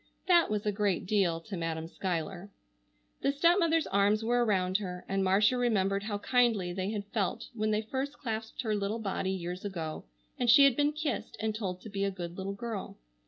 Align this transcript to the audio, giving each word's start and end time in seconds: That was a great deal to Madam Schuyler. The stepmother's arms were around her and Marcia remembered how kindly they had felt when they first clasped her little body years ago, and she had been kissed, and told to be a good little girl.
That 0.27 0.49
was 0.49 0.65
a 0.65 0.71
great 0.71 1.05
deal 1.05 1.39
to 1.41 1.55
Madam 1.55 1.87
Schuyler. 1.87 2.49
The 3.21 3.31
stepmother's 3.31 3.85
arms 3.85 4.23
were 4.23 4.43
around 4.43 4.77
her 4.79 5.05
and 5.07 5.23
Marcia 5.23 5.57
remembered 5.57 6.01
how 6.01 6.17
kindly 6.17 6.73
they 6.73 6.89
had 6.89 7.05
felt 7.13 7.49
when 7.53 7.69
they 7.69 7.83
first 7.83 8.17
clasped 8.17 8.63
her 8.63 8.73
little 8.73 8.97
body 8.97 9.29
years 9.29 9.63
ago, 9.63 10.05
and 10.39 10.49
she 10.49 10.63
had 10.63 10.75
been 10.75 10.93
kissed, 10.93 11.37
and 11.39 11.53
told 11.53 11.81
to 11.81 11.89
be 11.91 12.03
a 12.03 12.09
good 12.09 12.35
little 12.35 12.55
girl. 12.55 12.97